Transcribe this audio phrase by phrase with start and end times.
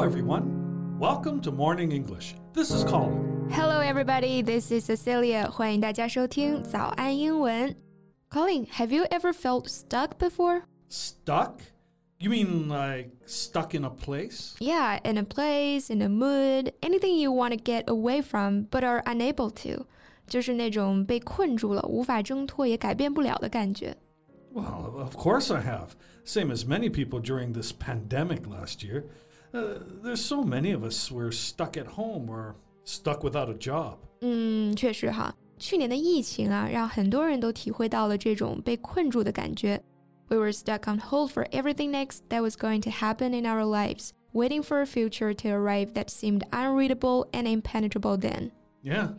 [0.00, 0.98] everyone.
[0.98, 2.34] Welcome to Morning English.
[2.54, 3.46] This is Colin.
[3.50, 4.40] Hello, everybody.
[4.40, 5.50] This is Cecilia.
[5.50, 7.76] 欢迎大家收听早安英文。
[8.30, 10.62] Colin, have you ever felt stuck before?
[10.88, 11.58] Stuck?
[12.16, 14.54] You mean like stuck in a place?
[14.60, 18.82] Yeah, in a place, in a mood, anything you want to get away from but
[18.82, 19.84] are unable to.
[20.26, 23.94] 就是那种被困住了，无法挣脱也改变不了的感觉。
[24.54, 25.88] Well, of course I have.
[26.24, 29.04] Same as many people during this pandemic last year.
[29.52, 33.96] Uh, there's so many of us were stuck at home or stuck without a job.
[34.20, 39.82] 嗯，确实哈，去年的疫情啊，让很多人都体会到了这种被困住的感觉。
[40.28, 44.10] We were stuck on hold for everything next that was going to happen in our lives,
[44.32, 48.50] waiting for a future to arrive that seemed unreadable and impenetrable then.
[48.82, 49.10] Yeah.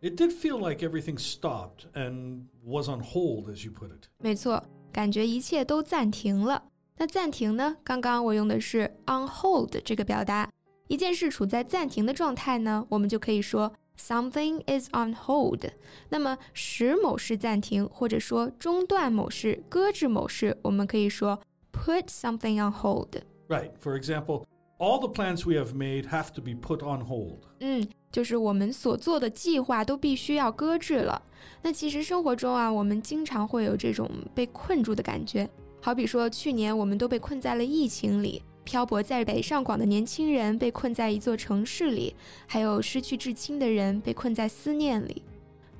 [0.00, 4.08] It did feel like everything stopped and was on hold, as you put it.
[4.18, 4.62] 没错，
[4.92, 6.62] 感觉一切都暂停了。
[6.98, 7.76] 那暂停呢？
[7.82, 10.48] 刚刚我用的是 on hold 这个表达。
[10.86, 15.64] 一件事处在暂停的状态呢，我们就可以说 something is on hold。
[16.10, 21.40] 那么使某事暂停，或者说中断某事、搁置某事，我们可以说
[21.72, 23.72] put something on hold。Right.
[23.82, 24.44] For example,
[24.78, 27.38] all the plans we have made have to be put on hold.
[27.60, 31.22] 嗯，就是我们所做的计划都必须要搁置了。
[31.62, 35.48] 那其实生活中啊，我们经常会有这种被困住的感觉。
[35.81, 42.13] 好比说，去年我们都被困在了疫情里，漂泊在北上广的年轻人被困在一座城市里，
[42.45, 45.23] 还有失去至亲的人被困在思念里。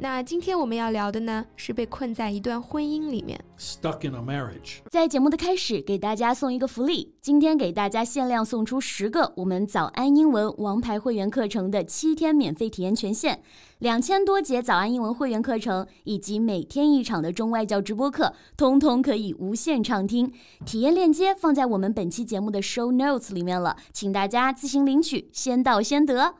[0.01, 3.37] 那今天我们要聊的呢，是被困在一段婚姻里面。
[3.57, 4.77] Stuck in a marriage.
[4.89, 13.41] 在节目的开始，给大家送一个福利，今天给大家限量送出十个我们早安英文王牌会员课程的七天免费体验权限，
[13.79, 20.31] 两千多节早安英文会员课程以及每天一场的中外教直播课，通通可以无限畅听。
[20.65, 26.35] 体验链接放在我们本期节目的 show notes 里面了，请大家自行领取，先到先得。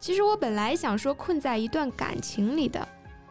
[0.00, 2.86] 其实我本来想说困在一段感情里的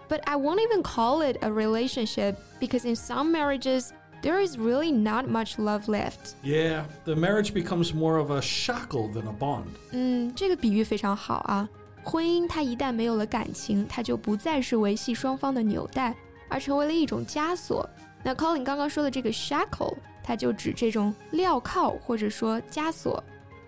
[0.08, 3.90] ，but I won't even call it a relationship because in some marriages
[4.22, 6.34] there is really not much love left.
[6.44, 9.66] Yeah, the marriage becomes more of a shackle than a bond.
[9.90, 11.68] 嗯，这个比喻非常好啊。
[12.04, 16.14] 婚姻它一旦没有了感情，它就不再是维系双方的纽带，
[16.48, 17.88] 而成为了一种枷锁。
[18.22, 23.22] 那 Colin 刚刚说的这个 shackle，它就指这种镣铐或者说枷锁。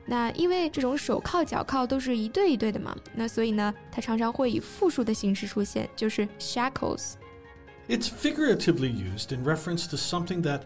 [0.08, 7.14] 那因为这种手铐、脚铐都是一对一对的嘛，那所以呢，它常常会以复数的形式出现，就是 shackles。
[7.88, 10.62] It's figuratively used in reference to something that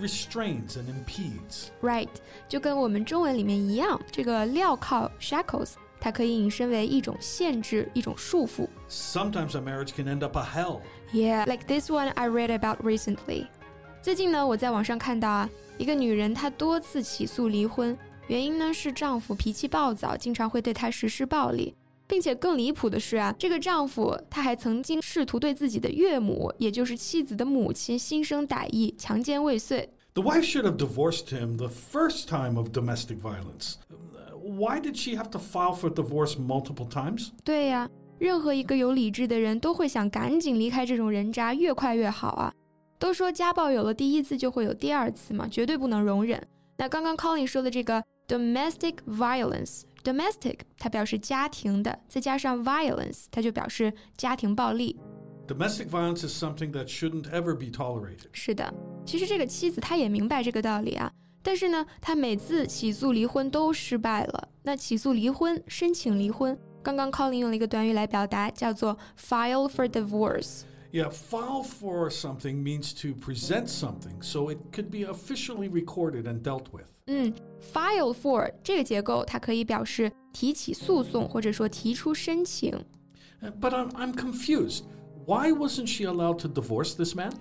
[0.00, 1.68] restrains and impedes.
[1.82, 2.08] Right，
[2.48, 8.68] 就跟我们中文里面一样，这个镣铐 shackles，它可以引申为一种限制、一种束缚。
[8.88, 10.80] Sometimes a marriage can end up a hell.
[11.12, 13.46] Yeah, like this one I read about recently.
[14.00, 21.75] 最近呢，我在网上看到啊，一个女人她多次起诉离婚， 原因呢是丈夫脾气暴躁，经常会对她实施暴力，
[22.07, 29.87] 并且更离谱的是啊，这个丈夫他还曾经试图对自己的岳母，也就是妻子的母亲心生歹意，强奸未遂。
[30.15, 33.75] The wife should have divorced him the first time of domestic violence.
[33.91, 37.29] Uh, Why did she have to file for divorce multiple times?
[37.43, 37.87] 对呀，
[38.17, 42.53] 任何一个有理智的人都会想赶紧离开这种人渣，越快越好啊！
[42.97, 46.41] 都说家暴有了第一次就会有第二次嘛，绝对不能容忍。
[46.77, 54.98] 那刚刚 Colin 说的这个 domestic violence，domestic 它表示家庭的，再加上 violence 它就表示家庭暴力。
[55.48, 58.28] Domestic violence is something that shouldn't ever be tolerated.
[58.32, 58.72] 是的，
[59.04, 61.10] 其实这个妻子她也明白这个道理啊，
[61.42, 64.48] 但是呢，她每次起诉离婚都失败了。
[64.62, 70.60] 那起诉离婚、申请离婚，刚刚 Colin 用了一个短语来表达，叫做 file for divorce。
[70.94, 76.42] Yeah, file for something means to present something so it could be officially recorded and
[76.42, 76.86] dealt with.
[77.06, 82.72] 嗯，file for 这个结构，它可以表示提起诉讼，或者说提出申请。
[83.40, 84.82] Uh, But I'm, I'm confused.
[85.26, 87.32] Why wasn't she allowed to divorce this man?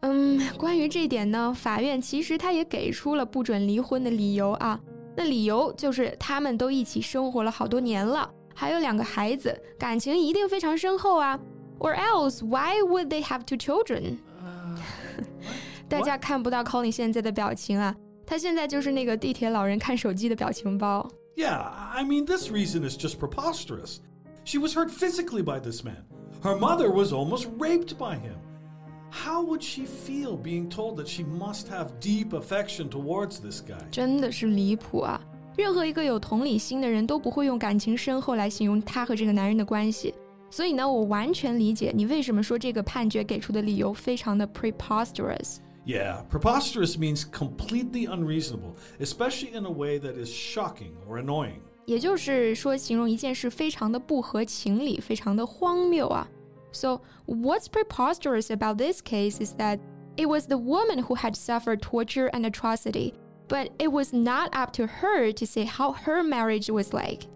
[0.00, 4.80] 嗯，关于这一点呢，法院其实他也给出了不准离婚的理由啊。
[5.14, 11.38] 那理由就是他们都一起生活了好多年了，还有两个孩子，感情一定非常深厚啊。
[11.80, 14.18] Or else, why would they have two children？
[15.88, 17.94] 大家看不到 Colin 现在的表情啊，
[18.26, 21.08] 他现在就是那个地铁老人看手机的表情包。
[21.36, 21.60] Yeah,
[21.92, 23.98] I mean, this reason is just preposterous.
[24.44, 26.04] She was hurt physically by this man.
[26.42, 28.36] Her mother was almost raped by him.
[29.10, 33.78] How would she feel being told that she must have deep affection towards this guy?
[33.90, 35.20] 真的是离谱啊！
[35.56, 40.14] 任何一个有同理心的人都不会用感情深厚来形容他和这个男人的关系。
[40.50, 45.58] 所以呢，我完全理解你为什么说这个判决给出的理由非常的 preposterous。
[45.84, 51.60] Yeah, preposterous means completely unreasonable, especially in a way that is shocking or annoying.
[51.84, 56.28] 也就是说，形容一件事非常的不合情理，非常的荒谬啊。
[56.72, 59.78] So what's preposterous about this case is that
[60.16, 63.14] it was the woman who had suffered torture and atrocity,
[63.48, 67.28] but it was not up to her to say how her marriage was like.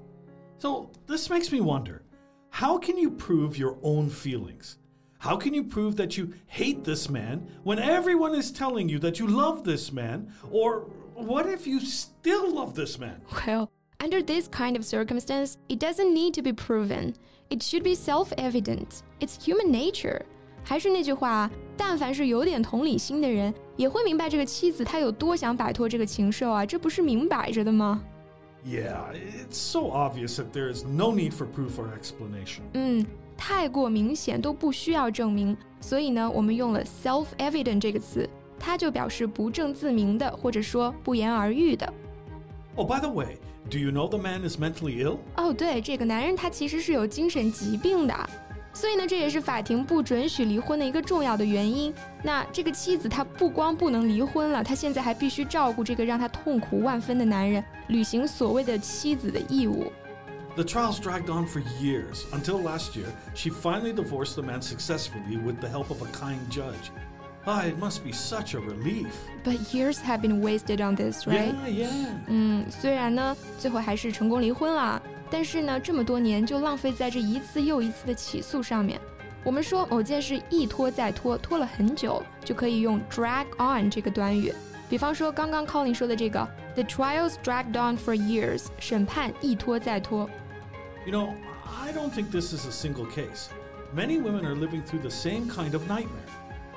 [0.58, 2.02] So this makes me wonder
[2.54, 4.78] how can you prove your own feelings?
[5.18, 9.18] How can you prove that you hate this man when everyone is telling you that
[9.18, 10.28] you love this man?
[10.50, 13.20] Or what if you still love this man?
[13.46, 13.70] Well,
[14.02, 17.14] under this kind of circumstance, it doesn't need to be proven.
[17.50, 19.02] It should be self evident.
[19.20, 20.22] It's human nature.
[20.62, 28.02] 还是那句话，但凡是有点同理心的人，也会明白这个妻子她有多想摆脱这个禽兽啊，这不是明摆着的吗？
[28.64, 32.60] Yeah, it's so obvious that there is no need for proof or explanation.
[32.74, 38.28] 嗯，太过明显都不需要证明，所以呢，我们用了 self-evident 这个词，
[38.58, 41.90] 它就表示不证自明的，或者说不言而喻的。
[42.76, 43.38] Oh, by the way,
[43.70, 45.16] do you know the man is mentally ill?
[45.36, 48.14] 哦，对，这个男人他其实是有精神疾病的，
[48.75, 51.93] 所以呢，这也是法庭不准许离婚的一个重要的原因。
[52.21, 59.89] 那这个妻子她不光不能离婚了，她现在还必须照顾这个让她痛苦万分的男人，履行所谓的妻子的义务。
[60.55, 65.61] The trials dragged on for years until last year she finally divorced the man successfully with
[65.61, 66.91] the help of a kind judge.
[67.46, 69.08] Ah, it must be such a relief.
[69.42, 71.54] But years have been wasted on this, right?
[71.66, 72.06] Yeah, yeah.
[72.26, 79.00] 嗯，虽然呢，最后还是成功离婚了，但是呢，这么多年就浪费在这一次又一次的起诉上面。
[79.42, 84.52] 我们说某件事一拖再拖，拖了很久，就可以用 drag on 这个短语。
[84.90, 90.28] 比方说刚刚 Colin 说的这个，the trials dragged on for years，审判一拖再拖。
[91.06, 91.30] You know,
[91.82, 93.46] I don't think this is a single case.
[93.94, 96.28] Many women are living through the same kind of nightmare.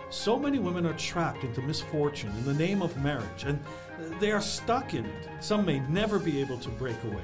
[0.10, 3.58] So many women are trapped into misfortune in the name of marriage, and
[4.20, 5.28] they are stuck in it.
[5.42, 7.24] Some may never be able to break away.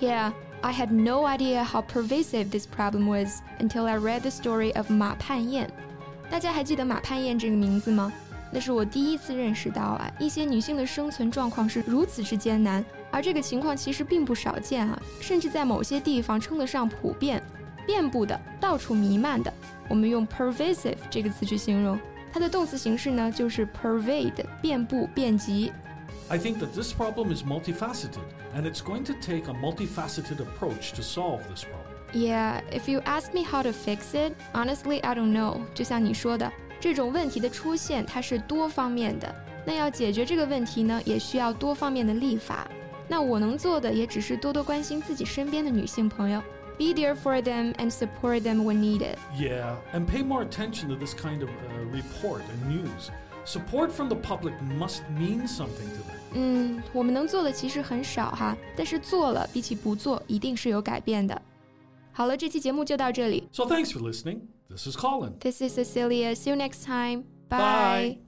[0.00, 0.32] Yeah,
[0.62, 4.88] I had no idea how pervasive this problem was until I read the story of
[4.88, 5.68] 马盼燕。
[6.30, 8.12] 大家还记得马盼燕这个名字吗？
[8.52, 17.42] 那是我第一次认识到啊，一些女性的生存状况是如此之艰难，而这个情况其实并不少见啊，甚至在某些地方称得上普遍、
[17.84, 19.52] 遍布的、到处弥漫的。
[19.88, 21.98] 我们用 pervasive 这个词去形容，
[22.32, 25.72] 它的动词形式呢就是 pervade，遍布、遍及。
[26.28, 28.20] I think that this problem is multifaceted,
[28.54, 31.96] and it's going to take a multifaceted approach to solve this problem.
[32.12, 35.60] Yeah, if you ask me how to fix it, honestly, I don't know.
[35.74, 36.50] 就像你说的，
[36.80, 39.34] 这种问题的出现它是多方面的。
[39.64, 42.66] 那要解决这个问题呢，也需要多方面的立法。
[43.06, 46.42] 那我能做的也只是多多关心自己身边的女性朋友
[46.78, 49.16] ，be there for them and support them when needed.
[49.36, 53.10] Yeah, and pay more attention to this kind of uh, report and news.
[53.44, 56.18] Support from the public must mean something to them.
[56.34, 61.40] 嗯，我们能做的其实很少哈，但是做了比起不做，一定是有改变的。
[62.12, 63.48] 好了，这期节目就到这里。
[63.52, 64.40] So thanks for listening.
[64.68, 65.38] This is Colin.
[65.40, 66.34] This is Cecilia.
[66.34, 67.24] See you next time.
[67.48, 68.18] Bye.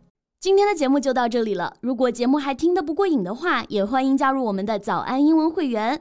[0.41, 1.77] 今天的节目就到这里了。
[1.83, 6.01] 如果节目还听得不过瘾的话，也欢迎加入我们的早安英文会员。